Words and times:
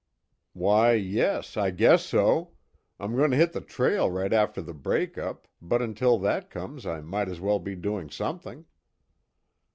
"Why 0.53 0.93
yes, 0.93 1.55
I 1.55 1.69
guess 1.69 2.03
so. 2.03 2.53
I'm 2.99 3.15
going 3.15 3.29
to 3.29 3.37
hit 3.37 3.53
the 3.53 3.61
trail 3.61 4.09
right 4.09 4.33
after 4.33 4.59
the 4.59 4.73
break 4.73 5.15
up, 5.19 5.47
but 5.61 5.79
until 5.79 6.17
that 6.17 6.49
comes 6.49 6.87
I 6.87 7.01
might 7.01 7.29
as 7.29 7.39
well 7.39 7.59
be 7.59 7.75
doing 7.75 8.09
something." 8.09 8.65